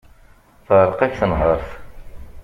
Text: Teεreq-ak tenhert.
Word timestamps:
Teεreq-ak 0.65 1.13
tenhert. 1.19 1.67